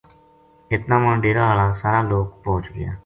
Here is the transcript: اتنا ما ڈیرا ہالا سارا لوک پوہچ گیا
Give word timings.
اتنا 0.73 0.95
ما 1.03 1.11
ڈیرا 1.21 1.43
ہالا 1.49 1.67
سارا 1.81 2.01
لوک 2.09 2.27
پوہچ 2.43 2.63
گیا 2.75 2.91